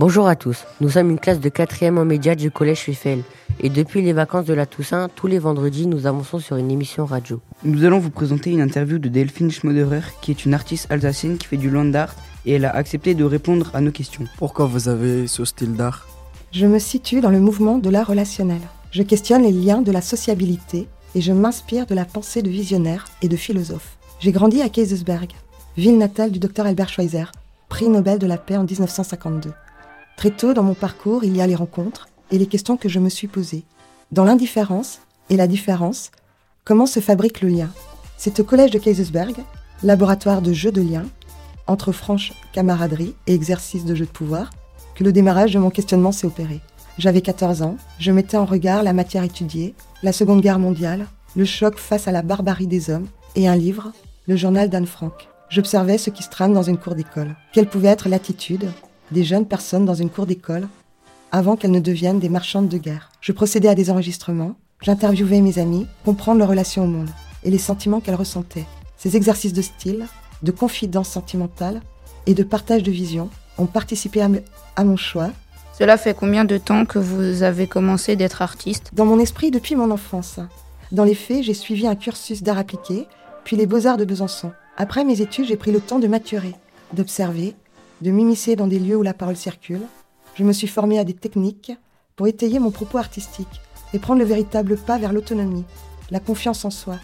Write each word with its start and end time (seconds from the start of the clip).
Bonjour 0.00 0.28
à 0.28 0.34
tous, 0.34 0.64
nous 0.80 0.88
sommes 0.88 1.10
une 1.10 1.18
classe 1.18 1.40
de 1.40 1.50
4e 1.50 1.98
en 1.98 2.06
médias 2.06 2.34
du 2.34 2.50
collège 2.50 2.88
Eiffel. 2.88 3.22
Et 3.62 3.68
depuis 3.68 4.00
les 4.00 4.14
vacances 4.14 4.46
de 4.46 4.54
la 4.54 4.64
Toussaint, 4.64 5.10
tous 5.14 5.26
les 5.26 5.38
vendredis, 5.38 5.86
nous 5.86 6.06
avançons 6.06 6.38
sur 6.38 6.56
une 6.56 6.70
émission 6.70 7.04
radio. 7.04 7.42
Nous 7.64 7.84
allons 7.84 7.98
vous 7.98 8.08
présenter 8.08 8.50
une 8.50 8.62
interview 8.62 8.96
de 8.98 9.10
Delphine 9.10 9.50
Schmoderer, 9.50 10.00
qui 10.22 10.30
est 10.30 10.46
une 10.46 10.54
artiste 10.54 10.90
alsacienne 10.90 11.36
qui 11.36 11.46
fait 11.46 11.58
du 11.58 11.68
land 11.68 11.92
art 11.92 12.14
et 12.46 12.52
elle 12.52 12.64
a 12.64 12.74
accepté 12.74 13.14
de 13.14 13.24
répondre 13.24 13.70
à 13.74 13.82
nos 13.82 13.90
questions. 13.90 14.24
Pourquoi 14.38 14.64
vous 14.64 14.88
avez 14.88 15.26
ce 15.26 15.44
style 15.44 15.74
d'art? 15.74 16.08
Je 16.50 16.64
me 16.64 16.78
situe 16.78 17.20
dans 17.20 17.28
le 17.28 17.38
mouvement 17.38 17.76
de 17.76 17.90
l'art 17.90 18.06
relationnel. 18.06 18.62
Je 18.92 19.02
questionne 19.02 19.42
les 19.42 19.52
liens 19.52 19.82
de 19.82 19.92
la 19.92 20.00
sociabilité 20.00 20.88
et 21.14 21.20
je 21.20 21.32
m'inspire 21.32 21.84
de 21.84 21.94
la 21.94 22.06
pensée 22.06 22.40
de 22.40 22.48
visionnaires 22.48 23.04
et 23.20 23.28
de 23.28 23.36
philosophes. 23.36 23.98
J'ai 24.18 24.32
grandi 24.32 24.62
à 24.62 24.70
Kaisersberg, 24.70 25.30
ville 25.76 25.98
natale 25.98 26.30
du 26.30 26.38
docteur 26.38 26.64
Albert 26.64 26.88
Schweitzer, 26.88 27.32
prix 27.68 27.90
Nobel 27.90 28.18
de 28.18 28.26
la 28.26 28.38
paix 28.38 28.56
en 28.56 28.64
1952. 28.64 29.50
Très 30.20 30.30
tôt 30.30 30.52
dans 30.52 30.62
mon 30.62 30.74
parcours, 30.74 31.24
il 31.24 31.34
y 31.34 31.40
a 31.40 31.46
les 31.46 31.54
rencontres 31.54 32.10
et 32.30 32.36
les 32.36 32.46
questions 32.46 32.76
que 32.76 32.90
je 32.90 32.98
me 32.98 33.08
suis 33.08 33.26
posées. 33.26 33.64
Dans 34.12 34.24
l'indifférence 34.24 34.98
et 35.30 35.36
la 35.38 35.46
différence, 35.46 36.10
comment 36.62 36.84
se 36.84 37.00
fabrique 37.00 37.40
le 37.40 37.48
lien? 37.48 37.70
C'est 38.18 38.38
au 38.38 38.44
collège 38.44 38.70
de 38.70 38.78
Kaisersberg, 38.78 39.34
laboratoire 39.82 40.42
de 40.42 40.52
jeux 40.52 40.72
de 40.72 40.82
liens, 40.82 41.06
entre 41.66 41.90
franche 41.90 42.34
camaraderie 42.52 43.14
et 43.26 43.32
exercice 43.32 43.86
de 43.86 43.94
jeu 43.94 44.04
de 44.04 44.10
pouvoir, 44.10 44.50
que 44.94 45.04
le 45.04 45.12
démarrage 45.12 45.54
de 45.54 45.58
mon 45.58 45.70
questionnement 45.70 46.12
s'est 46.12 46.26
opéré. 46.26 46.60
J'avais 46.98 47.22
14 47.22 47.62
ans, 47.62 47.78
je 47.98 48.12
mettais 48.12 48.36
en 48.36 48.44
regard 48.44 48.82
la 48.82 48.92
matière 48.92 49.24
étudiée, 49.24 49.74
la 50.02 50.12
Seconde 50.12 50.42
Guerre 50.42 50.58
mondiale, 50.58 51.06
le 51.34 51.46
choc 51.46 51.78
face 51.78 52.08
à 52.08 52.12
la 52.12 52.20
barbarie 52.20 52.66
des 52.66 52.90
hommes, 52.90 53.08
et 53.36 53.48
un 53.48 53.56
livre, 53.56 53.90
le 54.28 54.36
journal 54.36 54.68
d'Anne 54.68 54.84
Frank. 54.84 55.30
J'observais 55.48 55.96
ce 55.96 56.10
qui 56.10 56.22
se 56.22 56.28
trame 56.28 56.52
dans 56.52 56.62
une 56.62 56.76
cour 56.76 56.94
d'école. 56.94 57.36
Quelle 57.54 57.70
pouvait 57.70 57.88
être 57.88 58.10
l'attitude 58.10 58.70
des 59.10 59.24
jeunes 59.24 59.46
personnes 59.46 59.84
dans 59.84 59.94
une 59.94 60.10
cour 60.10 60.26
d'école 60.26 60.68
avant 61.32 61.56
qu'elles 61.56 61.70
ne 61.70 61.80
deviennent 61.80 62.20
des 62.20 62.28
marchandes 62.28 62.68
de 62.68 62.78
guerre. 62.78 63.10
Je 63.20 63.32
procédais 63.32 63.68
à 63.68 63.74
des 63.74 63.90
enregistrements, 63.90 64.56
j'interviewais 64.82 65.40
mes 65.40 65.58
amis, 65.58 65.86
comprendre 66.04 66.38
leur 66.38 66.48
relation 66.48 66.84
au 66.84 66.88
monde 66.88 67.10
et 67.44 67.50
les 67.50 67.58
sentiments 67.58 68.00
qu'elles 68.00 68.14
ressentaient. 68.14 68.66
Ces 68.96 69.16
exercices 69.16 69.52
de 69.52 69.62
style, 69.62 70.06
de 70.42 70.50
confidence 70.50 71.08
sentimentale 71.08 71.82
et 72.26 72.34
de 72.34 72.42
partage 72.42 72.82
de 72.82 72.90
vision 72.90 73.30
ont 73.58 73.66
participé 73.66 74.22
à, 74.22 74.28
à 74.76 74.84
mon 74.84 74.96
choix. 74.96 75.30
Cela 75.78 75.96
fait 75.96 76.14
combien 76.14 76.44
de 76.44 76.58
temps 76.58 76.84
que 76.84 76.98
vous 76.98 77.42
avez 77.42 77.66
commencé 77.66 78.16
d'être 78.16 78.42
artiste? 78.42 78.90
Dans 78.92 79.06
mon 79.06 79.18
esprit 79.18 79.50
depuis 79.50 79.76
mon 79.76 79.90
enfance. 79.90 80.40
Dans 80.92 81.04
les 81.04 81.14
faits, 81.14 81.44
j'ai 81.44 81.54
suivi 81.54 81.86
un 81.86 81.94
cursus 81.94 82.42
d'art 82.42 82.58
appliqué, 82.58 83.06
puis 83.44 83.56
les 83.56 83.66
beaux-arts 83.66 83.96
de 83.96 84.04
Besançon. 84.04 84.52
Après 84.76 85.04
mes 85.04 85.20
études, 85.20 85.46
j'ai 85.46 85.56
pris 85.56 85.72
le 85.72 85.80
temps 85.80 85.98
de 85.98 86.08
maturer, 86.08 86.54
d'observer, 86.92 87.54
de 88.00 88.10
m'immiscer 88.10 88.56
dans 88.56 88.66
des 88.66 88.78
lieux 88.78 88.96
où 88.96 89.02
la 89.02 89.14
parole 89.14 89.36
circule. 89.36 89.82
Je 90.34 90.44
me 90.44 90.52
suis 90.52 90.66
formée 90.66 90.98
à 90.98 91.04
des 91.04 91.14
techniques 91.14 91.72
pour 92.16 92.26
étayer 92.26 92.58
mon 92.58 92.70
propos 92.70 92.98
artistique 92.98 93.60
et 93.92 93.98
prendre 93.98 94.20
le 94.20 94.26
véritable 94.26 94.76
pas 94.76 94.98
vers 94.98 95.12
l'autonomie, 95.12 95.64
la 96.10 96.20
confiance 96.20 96.64
en 96.64 96.70
soi, 96.70 96.96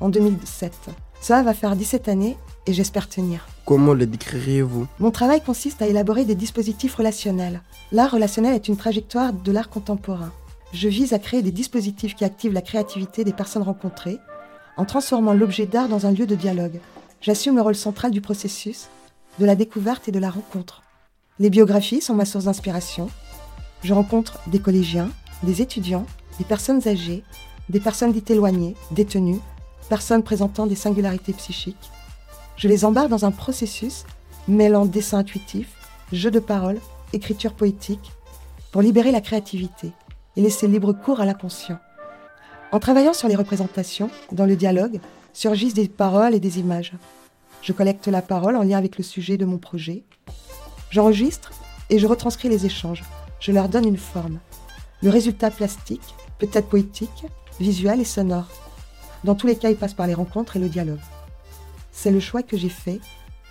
en 0.00 0.08
2007. 0.08 0.72
Ça 1.20 1.42
va 1.42 1.54
faire 1.54 1.76
17 1.76 2.08
années 2.08 2.36
et 2.66 2.72
j'espère 2.72 3.08
tenir. 3.08 3.46
Comment 3.64 3.94
le 3.94 4.06
décririez-vous? 4.06 4.86
Mon 5.00 5.10
travail 5.10 5.40
consiste 5.42 5.82
à 5.82 5.88
élaborer 5.88 6.24
des 6.24 6.34
dispositifs 6.34 6.94
relationnels. 6.94 7.62
L'art 7.90 8.12
relationnel 8.12 8.54
est 8.54 8.68
une 8.68 8.76
trajectoire 8.76 9.32
de 9.32 9.52
l'art 9.52 9.70
contemporain. 9.70 10.32
Je 10.72 10.88
vise 10.88 11.12
à 11.12 11.18
créer 11.18 11.42
des 11.42 11.52
dispositifs 11.52 12.14
qui 12.14 12.24
activent 12.24 12.52
la 12.52 12.62
créativité 12.62 13.24
des 13.24 13.32
personnes 13.32 13.62
rencontrées 13.62 14.18
en 14.76 14.84
transformant 14.84 15.32
l'objet 15.32 15.66
d'art 15.66 15.88
dans 15.88 16.06
un 16.06 16.12
lieu 16.12 16.26
de 16.26 16.34
dialogue. 16.34 16.80
J'assume 17.20 17.56
le 17.56 17.62
rôle 17.62 17.74
central 17.74 18.10
du 18.10 18.20
processus, 18.20 18.88
de 19.38 19.46
la 19.46 19.54
découverte 19.54 20.08
et 20.08 20.12
de 20.12 20.18
la 20.18 20.30
rencontre. 20.30 20.82
Les 21.38 21.50
biographies 21.50 22.00
sont 22.00 22.14
ma 22.14 22.24
source 22.24 22.44
d'inspiration. 22.44 23.08
Je 23.82 23.92
rencontre 23.92 24.40
des 24.46 24.58
collégiens, 24.58 25.10
des 25.42 25.60
étudiants, 25.62 26.06
des 26.38 26.44
personnes 26.44 26.86
âgées, 26.88 27.22
des 27.68 27.80
personnes 27.80 28.12
dites 28.12 28.30
éloignées, 28.30 28.74
détenues, 28.90 29.40
personnes 29.88 30.22
présentant 30.22 30.66
des 30.66 30.74
singularités 30.74 31.32
psychiques. 31.32 31.90
Je 32.56 32.68
les 32.68 32.84
embarque 32.84 33.08
dans 33.10 33.24
un 33.24 33.30
processus 33.30 34.04
mêlant 34.48 34.86
dessin 34.86 35.18
intuitif, 35.18 35.68
jeu 36.12 36.30
de 36.30 36.38
parole, 36.38 36.78
écriture 37.12 37.52
poétique, 37.52 38.12
pour 38.72 38.82
libérer 38.82 39.10
la 39.10 39.20
créativité 39.20 39.92
et 40.36 40.40
laisser 40.40 40.68
libre 40.68 40.92
cours 40.92 41.20
à 41.20 41.24
l'inconscient. 41.24 41.78
En 42.72 42.80
travaillant 42.80 43.12
sur 43.12 43.28
les 43.28 43.36
représentations, 43.36 44.10
dans 44.32 44.46
le 44.46 44.56
dialogue, 44.56 45.00
surgissent 45.32 45.74
des 45.74 45.88
paroles 45.88 46.34
et 46.34 46.40
des 46.40 46.58
images. 46.58 46.92
Je 47.66 47.72
collecte 47.72 48.06
la 48.06 48.22
parole 48.22 48.54
en 48.54 48.62
lien 48.62 48.78
avec 48.78 48.96
le 48.96 49.02
sujet 49.02 49.36
de 49.36 49.44
mon 49.44 49.58
projet. 49.58 50.04
J'enregistre 50.92 51.50
et 51.90 51.98
je 51.98 52.06
retranscris 52.06 52.48
les 52.48 52.64
échanges. 52.64 53.02
Je 53.40 53.50
leur 53.50 53.68
donne 53.68 53.88
une 53.88 53.96
forme. 53.96 54.38
Le 55.02 55.10
résultat 55.10 55.50
plastique 55.50 56.14
peut 56.38 56.48
être 56.52 56.68
poétique, 56.68 57.26
visuel 57.58 58.00
et 58.00 58.04
sonore. 58.04 58.46
Dans 59.24 59.34
tous 59.34 59.48
les 59.48 59.56
cas, 59.56 59.68
il 59.68 59.76
passe 59.76 59.94
par 59.94 60.06
les 60.06 60.14
rencontres 60.14 60.54
et 60.54 60.60
le 60.60 60.68
dialogue. 60.68 61.00
C'est 61.90 62.12
le 62.12 62.20
choix 62.20 62.44
que 62.44 62.56
j'ai 62.56 62.68
fait 62.68 63.00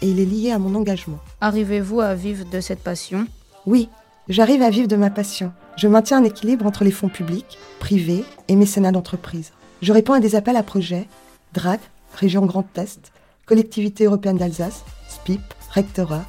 et 0.02 0.10
il 0.10 0.22
est 0.22 0.26
lié 0.26 0.52
à 0.52 0.60
mon 0.60 0.76
engagement. 0.76 1.20
Arrivez-vous 1.42 2.00
à 2.00 2.16
vivre 2.16 2.46
de 2.50 2.62
cette 2.62 2.84
passion? 2.84 3.28
Oui, 3.66 3.90
j'arrive 4.30 4.62
à 4.62 4.70
vivre 4.70 4.88
de 4.88 4.96
ma 4.96 5.10
passion. 5.10 5.52
Je 5.76 5.90
maintiens 5.90 6.20
un 6.20 6.24
équilibre 6.24 6.66
entre 6.66 6.86
les 6.86 6.92
fonds 6.92 7.10
publics, 7.10 7.58
privés 7.82 8.24
et 8.48 8.56
mécénat 8.56 8.94
d'entreprise. 8.94 9.52
Je 9.82 9.92
réponds 9.92 10.14
à 10.14 10.22
des 10.22 10.36
appels 10.36 10.56
à 10.56 10.64
projets, 10.64 11.10
DRAC, 11.52 11.82
Région 12.14 12.46
Grand 12.46 12.66
Est, 12.78 13.12
Collectivité 13.46 14.06
européenne 14.06 14.38
d'Alsace, 14.38 14.84
SPIP, 15.08 15.40
Rectorat. 15.70 16.24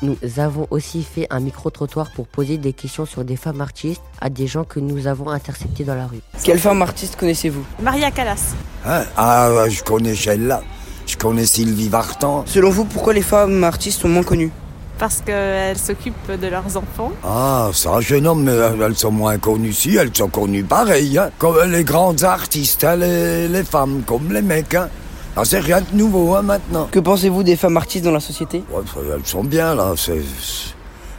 Nous 0.00 0.16
avons 0.38 0.66
aussi 0.70 1.02
fait 1.02 1.26
un 1.28 1.38
micro-trottoir 1.38 2.10
pour 2.12 2.26
poser 2.26 2.56
des 2.56 2.72
questions 2.72 3.04
sur 3.04 3.24
des 3.24 3.36
femmes 3.36 3.60
artistes 3.60 4.00
à 4.22 4.30
des 4.30 4.46
gens 4.46 4.64
que 4.64 4.80
nous 4.80 5.06
avons 5.06 5.28
interceptés 5.28 5.84
dans 5.84 5.94
la 5.94 6.06
rue. 6.06 6.20
Quelle 6.42 6.58
femme 6.58 6.80
artiste 6.80 7.16
connaissez-vous? 7.16 7.62
Maria 7.82 8.10
Callas. 8.10 8.54
Hein? 8.86 9.02
Ah, 9.18 9.50
je 9.68 9.82
connais 9.82 10.14
Sheila. 10.14 10.62
Je 11.06 11.18
connais 11.18 11.44
Sylvie 11.44 11.90
Vartan. 11.90 12.44
Selon 12.46 12.70
vous, 12.70 12.86
pourquoi 12.86 13.12
les 13.12 13.20
femmes 13.20 13.62
artistes 13.64 14.00
sont 14.00 14.08
moins 14.08 14.22
connues? 14.22 14.50
Parce 14.98 15.20
qu'elles 15.20 15.78
s'occupent 15.78 16.40
de 16.40 16.46
leurs 16.46 16.74
enfants. 16.74 17.12
Ah, 17.22 17.68
ça, 17.74 18.00
jeune 18.00 18.26
homme, 18.26 18.44
mais 18.44 18.52
elles 18.52 18.96
sont 18.96 19.10
moins 19.10 19.36
connues 19.36 19.74
si, 19.74 19.96
elles 19.96 20.16
sont 20.16 20.28
connues 20.28 20.64
pareil, 20.64 21.18
hein, 21.18 21.30
comme 21.38 21.70
les 21.70 21.84
grandes 21.84 22.24
artistes, 22.24 22.84
hein, 22.84 22.96
les, 22.96 23.46
les 23.46 23.64
femmes, 23.64 24.02
comme 24.06 24.32
les 24.32 24.42
mecs. 24.42 24.74
Hein. 24.74 24.88
Ah, 25.34 25.46
c'est 25.46 25.60
rien 25.60 25.80
de 25.80 25.96
nouveau 25.96 26.34
hein, 26.34 26.42
maintenant. 26.42 26.88
Que 26.90 26.98
pensez-vous 26.98 27.42
des 27.42 27.56
femmes 27.56 27.78
artistes 27.78 28.04
dans 28.04 28.10
la 28.10 28.20
société? 28.20 28.62
Ouais, 28.70 28.82
elles 29.14 29.24
sont 29.24 29.42
bien 29.42 29.74
là, 29.74 29.94
c'est, 29.96 30.20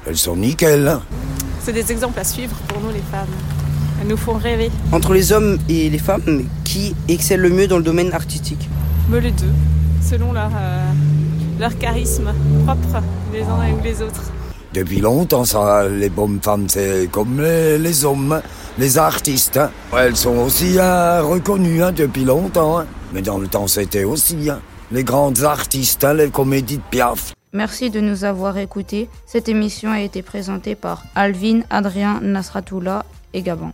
elles 0.05 0.17
sont 0.17 0.35
nickel. 0.35 0.87
Hein. 0.87 1.01
C'est 1.61 1.73
des 1.73 1.91
exemples 1.91 2.19
à 2.19 2.23
suivre 2.23 2.55
pour 2.67 2.79
nous 2.79 2.89
les 2.89 3.01
femmes. 3.11 3.25
Elles 3.99 4.07
nous 4.07 4.17
font 4.17 4.33
rêver. 4.33 4.69
Entre 4.91 5.13
les 5.13 5.31
hommes 5.31 5.57
et 5.67 5.89
les 5.89 5.97
femmes, 5.97 6.43
qui 6.63 6.95
excelle 7.07 7.39
le 7.39 7.49
mieux 7.49 7.67
dans 7.67 7.77
le 7.77 7.83
domaine 7.83 8.13
artistique? 8.13 8.69
Me 9.09 9.17
les 9.17 9.31
deux, 9.31 9.51
selon 10.07 10.31
leur, 10.31 10.51
euh, 10.55 10.91
leur 11.59 11.75
charisme 11.79 12.31
propre 12.65 13.01
les 13.33 13.41
uns 13.41 13.73
ou 13.79 13.83
les 13.83 13.99
autres. 13.99 14.31
Depuis 14.75 14.99
longtemps, 14.99 15.45
ça, 15.45 15.87
les 15.87 16.09
bonnes 16.09 16.39
femmes, 16.39 16.65
c'est 16.69 17.07
comme 17.11 17.41
les, 17.41 17.79
les 17.79 18.05
hommes, 18.05 18.41
les 18.77 18.97
artistes. 18.97 19.57
Hein. 19.57 19.71
Elles 19.97 20.15
sont 20.15 20.37
aussi 20.37 20.79
hein, 20.79 21.21
reconnues 21.21 21.83
hein, 21.83 21.91
depuis 21.91 22.23
longtemps. 22.23 22.79
Hein. 22.79 22.85
Mais 23.13 23.21
dans 23.21 23.37
le 23.37 23.47
temps, 23.47 23.67
c'était 23.67 24.03
aussi 24.03 24.49
les 24.91 25.03
grandes 25.03 25.43
artistes, 25.43 26.03
les 26.15 26.29
comédies 26.29 26.77
de 26.77 26.83
Piaf. 26.89 27.33
Merci 27.51 27.91
de 27.91 27.99
nous 27.99 28.23
avoir 28.23 28.57
écoutés. 28.57 29.09
Cette 29.27 29.47
émission 29.47 29.91
a 29.91 30.01
été 30.01 30.23
présentée 30.23 30.73
par 30.75 31.03
Alvin, 31.13 31.61
Adrien, 31.69 32.19
Nasratoula 32.21 33.05
et 33.33 33.43
Gabon. 33.43 33.73